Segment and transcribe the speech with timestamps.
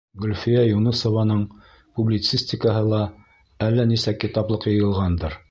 [0.21, 1.43] Гөлфиә Юнысованың
[1.99, 3.03] публицистикаһы ла
[3.69, 5.39] әллә нисә китаплыҡ йыйылғандыр.